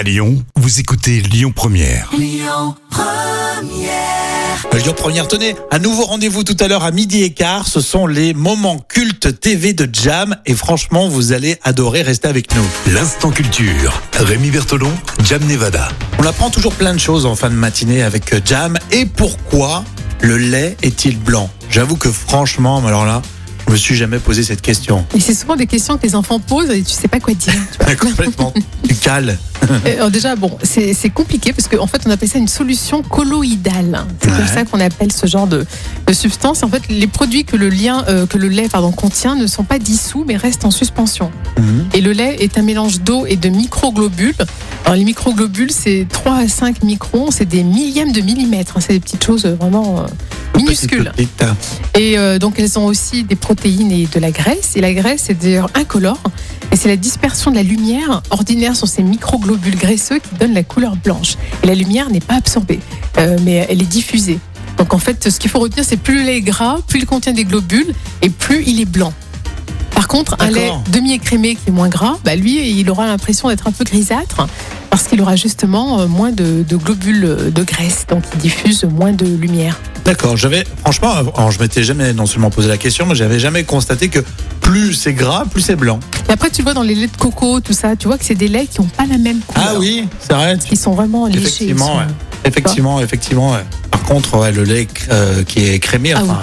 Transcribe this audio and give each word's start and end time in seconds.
À 0.00 0.02
Lyon, 0.02 0.42
vous 0.56 0.80
écoutez 0.80 1.20
Lyon 1.20 1.52
Première. 1.54 2.08
Lyon 2.18 2.74
Première, 4.96 5.28
tenez, 5.28 5.54
un 5.70 5.78
nouveau 5.78 6.06
rendez-vous 6.06 6.42
tout 6.42 6.56
à 6.58 6.68
l'heure 6.68 6.84
à 6.84 6.90
midi 6.90 7.22
et 7.22 7.34
quart. 7.34 7.68
Ce 7.68 7.82
sont 7.82 8.06
les 8.06 8.32
moments 8.32 8.78
cultes 8.78 9.38
TV 9.38 9.74
de 9.74 9.86
Jam. 9.92 10.36
Et 10.46 10.54
franchement, 10.54 11.10
vous 11.10 11.32
allez 11.32 11.58
adorer 11.64 12.00
rester 12.00 12.28
avec 12.28 12.54
nous. 12.54 12.64
L'instant 12.94 13.30
culture. 13.30 14.00
Rémi 14.14 14.48
Bertolon, 14.48 14.90
Jam 15.22 15.44
Nevada. 15.44 15.90
On 16.18 16.24
apprend 16.24 16.48
toujours 16.48 16.72
plein 16.72 16.94
de 16.94 16.98
choses 16.98 17.26
en 17.26 17.36
fin 17.36 17.50
de 17.50 17.54
matinée 17.54 18.02
avec 18.02 18.32
euh, 18.32 18.40
Jam. 18.42 18.78
Et 18.92 19.04
pourquoi 19.04 19.84
le 20.22 20.38
lait 20.38 20.78
est-il 20.80 21.18
blanc? 21.18 21.50
J'avoue 21.68 21.96
que 21.96 22.10
franchement, 22.10 22.82
alors 22.86 23.04
là, 23.04 23.20
je 23.70 23.74
me 23.74 23.78
suis 23.78 23.94
jamais 23.94 24.18
posé 24.18 24.42
cette 24.42 24.62
question. 24.62 25.04
Et 25.14 25.20
c'est 25.20 25.32
souvent 25.32 25.54
des 25.54 25.66
questions 25.68 25.96
que 25.96 26.02
les 26.02 26.16
enfants 26.16 26.40
posent 26.40 26.70
et 26.70 26.82
tu 26.82 26.90
sais 26.90 27.06
pas 27.06 27.20
quoi 27.20 27.34
dire. 27.34 27.52
Complètement. 28.00 28.52
tu 28.88 28.94
cales. 28.96 29.38
Euh, 29.70 29.94
alors 29.98 30.10
déjà, 30.10 30.34
bon, 30.36 30.56
c'est 30.64 31.10
compliqué 31.10 31.52
parce 31.52 31.68
qu'en 31.68 31.86
fait, 31.86 32.00
on 32.06 32.10
appelle 32.10 32.30
ça 32.30 32.38
une 32.38 32.48
solution 32.48 33.02
colloïdale. 33.02 34.04
C'est 34.20 34.30
Ouais. 34.30 34.36
comme 34.38 34.46
ça 34.46 34.64
qu'on 34.64 34.80
appelle 34.80 35.12
ce 35.12 35.26
genre 35.26 35.46
de, 35.46 35.66
de 36.06 36.12
substance. 36.14 36.62
En 36.62 36.68
fait, 36.68 36.82
les 36.88 37.06
produits 37.06 37.44
que 37.44 37.56
le, 37.56 37.68
lien, 37.68 38.02
euh, 38.08 38.26
que 38.26 38.38
le 38.38 38.48
lait 38.48 38.68
pardon, 38.68 38.90
contient 38.90 39.36
ne 39.36 39.46
sont 39.46 39.62
pas 39.62 39.78
dissous 39.78 40.24
mais 40.26 40.36
restent 40.38 40.64
en 40.64 40.70
suspension. 40.70 41.30
Mhm. 41.58 41.88
Et 41.92 42.00
le 42.00 42.12
lait 42.12 42.36
est 42.40 42.56
un 42.58 42.62
mélange 42.62 43.02
d'eau 43.02 43.26
et 43.26 43.36
de 43.36 43.50
microglobules. 43.50 44.34
Alors, 44.86 44.96
les 44.96 45.04
microglobules, 45.04 45.70
c'est 45.70 46.06
3 46.10 46.36
à 46.36 46.48
5 46.48 46.82
microns, 46.82 47.30
c'est 47.30 47.44
des 47.44 47.62
millièmes 47.62 48.12
de 48.12 48.22
millimètres. 48.22 48.78
hein. 48.78 48.80
C'est 48.80 48.94
des 48.94 49.00
petites 49.00 49.22
choses 49.22 49.44
vraiment 49.44 50.00
euh, 50.00 50.06
minuscules. 50.62 51.12
Et 51.94 52.18
euh, 52.18 52.38
donc 52.38 52.58
elles 52.58 52.78
ont 52.78 52.86
aussi 52.86 53.24
des 53.24 53.36
protéines 53.36 53.92
et 53.92 54.06
de 54.06 54.20
la 54.20 54.30
graisse. 54.30 54.72
Et 54.76 54.80
la 54.80 54.92
graisse 54.92 55.30
est 55.30 55.34
d'ailleurs 55.34 55.70
incolore. 55.74 56.20
Et 56.72 56.76
c'est 56.76 56.88
la 56.88 56.96
dispersion 56.96 57.50
de 57.50 57.56
la 57.56 57.62
lumière 57.62 58.22
ordinaire 58.30 58.76
sur 58.76 58.86
ces 58.86 59.02
microglobules 59.02 59.76
graisseux 59.76 60.18
qui 60.18 60.34
donne 60.38 60.54
la 60.54 60.62
couleur 60.62 60.96
blanche. 60.96 61.36
Et 61.62 61.66
la 61.66 61.74
lumière 61.74 62.10
n'est 62.10 62.20
pas 62.20 62.34
absorbée, 62.34 62.80
euh, 63.18 63.36
mais 63.42 63.66
elle 63.68 63.82
est 63.82 63.90
diffusée. 63.90 64.38
Donc 64.76 64.94
en 64.94 64.98
fait, 64.98 65.28
ce 65.28 65.38
qu'il 65.38 65.50
faut 65.50 65.58
retenir, 65.58 65.84
c'est 65.84 65.96
plus 65.96 66.18
le 66.18 66.22
lait 66.22 66.36
est 66.36 66.40
gras, 66.40 66.78
plus 66.86 67.00
il 67.00 67.06
contient 67.06 67.32
des 67.32 67.44
globules 67.44 67.92
et 68.22 68.30
plus 68.30 68.62
il 68.66 68.80
est 68.80 68.86
blanc. 68.86 69.12
Par 69.94 70.08
contre, 70.08 70.36
un 70.38 70.50
lait 70.50 70.70
demi-écrémé 70.92 71.56
qui 71.56 71.68
est 71.68 71.72
moins 71.72 71.88
gras, 71.88 72.16
bah 72.24 72.34
lui, 72.34 72.78
il 72.78 72.88
aura 72.88 73.06
l'impression 73.06 73.48
d'être 73.48 73.66
un 73.66 73.72
peu 73.72 73.84
grisâtre 73.84 74.46
parce 75.10 75.18
qu'il 75.18 75.22
aura 75.22 75.34
justement 75.34 76.00
euh, 76.00 76.06
moins 76.06 76.30
de, 76.30 76.62
de 76.62 76.76
globules 76.76 77.50
de 77.52 77.62
graisse, 77.64 78.06
donc 78.08 78.22
il 78.34 78.38
diffuse 78.40 78.84
moins 78.84 79.12
de 79.12 79.26
lumière. 79.26 79.76
D'accord, 80.04 80.36
j'avais 80.36 80.64
franchement, 80.82 81.10
alors, 81.12 81.50
je 81.50 81.58
m'étais 81.58 81.82
jamais 81.82 82.12
non 82.12 82.26
seulement 82.26 82.50
posé 82.50 82.68
la 82.68 82.76
question, 82.78 83.06
mais 83.06 83.16
j'avais 83.16 83.40
jamais 83.40 83.64
constaté 83.64 84.08
que 84.08 84.20
plus 84.60 84.94
c'est 84.94 85.12
gras, 85.12 85.44
plus 85.50 85.62
c'est 85.62 85.74
blanc. 85.74 85.98
Et 86.28 86.32
après, 86.32 86.50
tu 86.50 86.62
vois 86.62 86.74
dans 86.74 86.82
les 86.84 86.94
laits 86.94 87.10
de 87.12 87.16
coco, 87.16 87.60
tout 87.60 87.72
ça, 87.72 87.96
tu 87.96 88.06
vois 88.06 88.18
que 88.18 88.24
c'est 88.24 88.36
des 88.36 88.46
laits 88.46 88.70
qui 88.70 88.80
n'ont 88.80 88.86
pas 88.86 89.04
la 89.06 89.18
même 89.18 89.40
couleur. 89.40 89.68
Ah 89.72 89.78
oui, 89.80 90.06
c'est 90.20 90.32
vrai. 90.32 90.56
Qui 90.64 90.76
sont 90.76 90.92
vraiment 90.92 91.26
légers. 91.26 91.40
Effectivement, 91.40 91.86
ils 91.86 91.88
sont- 91.88 91.98
ouais. 91.98 92.14
Effectivement, 92.44 93.00
effectivement. 93.00 93.52
ouais. 93.52 93.64
Par 93.90 94.02
contre, 94.04 94.38
ouais, 94.38 94.52
le 94.52 94.62
lait 94.62 94.86
euh, 95.10 95.42
qui 95.42 95.64
est 95.66 95.78
crémé, 95.80 96.12
Ah 96.14 96.20
enfin, 96.22 96.38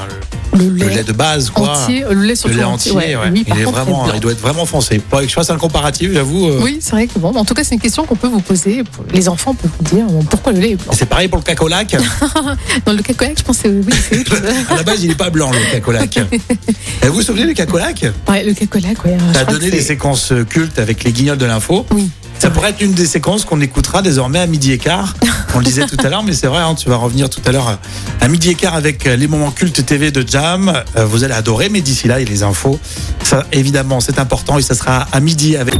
le, 0.57 0.69
lait, 0.69 0.95
lait 0.95 1.03
de 1.03 1.11
base, 1.11 1.49
quoi. 1.49 1.77
entier, 1.77 2.03
le 2.09 2.21
lait 2.21 2.29
le 2.29 2.35
surtout 2.35 2.55
lait 2.57 2.63
entier, 2.63 2.91
ouais. 2.93 3.13
par 3.13 3.27
il 3.27 3.39
est 3.39 3.63
contre, 3.63 3.71
vraiment, 3.71 4.13
il 4.13 4.19
doit 4.19 4.31
être 4.31 4.41
vraiment 4.41 4.65
foncé. 4.65 5.01
Que 5.11 5.27
je 5.27 5.33
fasse 5.33 5.49
un 5.49 5.57
comparatif, 5.57 6.11
j'avoue. 6.13 6.47
euh, 6.47 6.59
Oui, 6.61 6.77
c'est 6.81 6.91
vrai 6.91 7.07
que 7.07 7.17
bon, 7.19 7.29
en 7.35 7.45
tout 7.45 7.53
cas, 7.53 7.63
c'est 7.63 7.75
une 7.75 7.81
question 7.81 8.05
qu'on 8.05 8.15
peut 8.15 8.27
vous 8.27 8.41
poser. 8.41 8.83
Les 9.13 9.29
enfants 9.29 9.53
peuvent 9.53 9.71
vous 9.79 9.95
dire 9.95 10.05
bon, 10.05 10.23
pourquoi 10.23 10.53
le 10.53 10.59
lait 10.59 10.71
est 10.71 10.75
blanc. 10.75 10.93
C'est 10.95 11.07
pareil 11.07 11.27
pour 11.27 11.39
le 11.39 11.43
cacolac. 11.43 11.95
Dans 12.85 12.93
le 12.93 13.01
cacolac, 13.01 13.37
je 13.37 13.43
pense 13.43 13.57
que 13.59 13.67
oui, 13.67 13.93
à 14.69 14.75
la 14.75 14.83
base, 14.83 15.03
il 15.03 15.11
est 15.11 15.15
pas 15.15 15.29
blanc 15.29 15.51
le 15.51 15.71
cacolac. 15.71 16.19
Vous 17.03 17.13
vous 17.13 17.21
souvenez 17.21 17.45
du 17.45 17.53
cacolac? 17.53 18.05
Ouais, 18.29 18.43
le 18.43 18.53
cacolac, 18.53 19.03
ouais. 19.05 19.17
je 19.29 19.33
Ça 19.33 19.41
a 19.41 19.45
donné 19.45 19.69
des 19.71 19.81
séquences 19.81 20.31
euh, 20.31 20.43
cultes 20.43 20.79
avec 20.79 21.03
les 21.03 21.11
guignols 21.11 21.37
de 21.37 21.45
l'info. 21.45 21.85
Oui. 21.91 22.09
Ça 22.39 22.49
pourrait 22.51 22.69
être 22.69 22.81
une 22.81 22.93
des 22.93 23.05
séquences 23.05 23.45
qu'on 23.45 23.61
écoutera 23.61 24.01
désormais 24.01 24.39
à 24.39 24.47
midi 24.47 24.71
et 24.71 24.77
quart. 24.77 25.13
On 25.55 25.59
le 25.59 25.65
disait 25.65 25.85
tout 25.85 25.97
à 26.03 26.09
l'heure, 26.09 26.23
mais 26.23 26.33
c'est 26.33 26.47
vrai, 26.47 26.59
hein, 26.61 26.75
tu 26.75 26.87
vas 26.87 26.97
revenir 26.97 27.29
tout 27.29 27.41
à 27.45 27.51
l'heure 27.51 27.69
euh, 27.69 27.75
à 28.21 28.27
midi 28.27 28.49
et 28.51 28.55
quart 28.55 28.75
avec 28.75 29.07
euh, 29.07 29.15
les 29.15 29.27
moments 29.27 29.51
cultes 29.51 29.85
TV 29.85 30.11
de 30.11 30.27
Jam. 30.27 30.83
Euh, 30.95 31.05
Vous 31.05 31.23
allez 31.23 31.33
adorer, 31.33 31.69
mais 31.69 31.81
d'ici 31.81 32.07
là, 32.07 32.19
il 32.19 32.25
y 32.25 32.27
a 32.27 32.29
les 32.29 32.43
infos. 32.43 32.79
Ça, 33.23 33.45
évidemment, 33.51 33.99
c'est 33.99 34.19
important 34.19 34.57
et 34.57 34.61
ça 34.61 34.75
sera 34.75 35.07
à 35.11 35.19
midi 35.19 35.57
avec. 35.57 35.75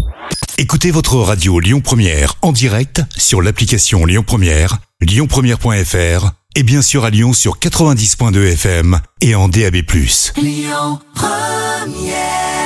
Écoutez 0.57 0.90
votre 0.90 1.17
radio 1.17 1.59
Lyon 1.59 1.81
Première 1.81 2.35
en 2.41 2.51
direct 2.51 3.03
sur 3.16 3.41
l'application 3.44 4.06
Lyon 4.06 4.23
Première, 4.25 4.79
lyonpremière.fr 5.01 6.31
et 6.56 6.63
bien 6.63 6.81
sûr 6.81 7.06
à 7.06 7.12
Lyon 7.12 7.34
sur 7.34 7.59
90.2 7.59 8.53
FM 8.53 9.00
et 9.22 9.35
en 9.35 9.47
DAB+. 9.47 9.75
Lyon 10.41 11.00
Première 11.13 12.56